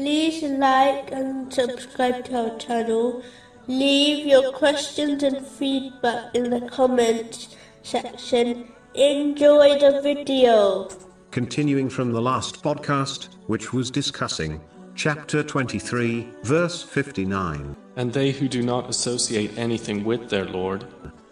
[0.00, 3.22] like and subscribe to our channel.
[3.66, 8.72] Leave your questions and feedback in the comments section.
[8.94, 10.88] Enjoy the video.
[11.30, 14.60] Continuing from the last podcast, which was discussing
[14.94, 17.76] chapter 23, verse 59.
[17.96, 20.86] And they who do not associate anything with their Lord,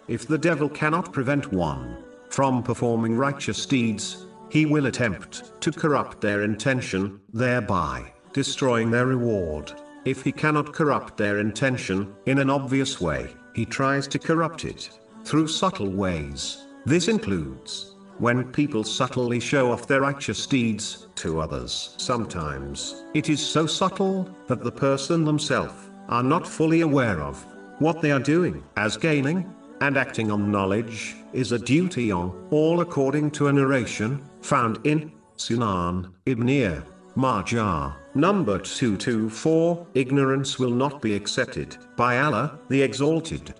[0.07, 6.21] If the devil cannot prevent one from performing righteous deeds, he will attempt to corrupt
[6.21, 9.73] their intention, thereby destroying their reward.
[10.05, 14.89] If he cannot corrupt their intention in an obvious way, he tries to corrupt it
[15.23, 16.65] through subtle ways.
[16.85, 21.95] This includes when people subtly show off their righteous deeds to others.
[21.97, 27.45] Sometimes it is so subtle that the person themselves are not fully aware of
[27.79, 32.81] what they are doing, as gaining and acting on knowledge is a duty on all
[32.81, 36.83] according to a narration found in Sunan Ibn
[37.15, 39.87] Majah, number 224.
[39.93, 43.53] Ignorance will not be accepted by Allah, the Exalted.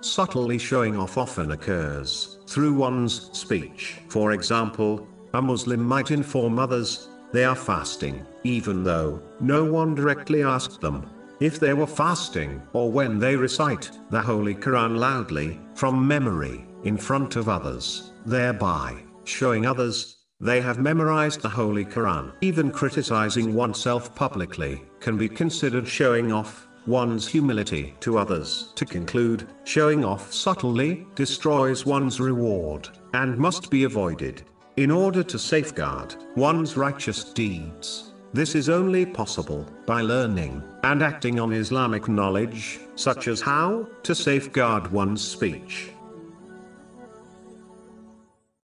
[0.00, 3.96] Subtly showing off often occurs through one's speech.
[4.08, 10.42] For example, a Muslim might inform others they are fasting, even though no one directly
[10.42, 11.08] asked them
[11.40, 16.96] if they were fasting, or when they recite the Holy Quran loudly, from memory, in
[16.96, 22.32] front of others, thereby showing others they have memorized the Holy Quran.
[22.40, 28.72] Even criticizing oneself publicly can be considered showing off one's humility to others.
[28.74, 34.42] To conclude, showing off subtly destroys one's reward and must be avoided
[34.76, 38.12] in order to safeguard one's righteous deeds.
[38.34, 44.14] This is only possible by learning and acting on Islamic knowledge, such as how to
[44.14, 45.90] safeguard one's speech,